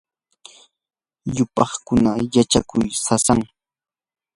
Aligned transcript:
yupaykuna 1.35 2.11
yachakuy 2.35 2.85
sasam. 3.05 3.39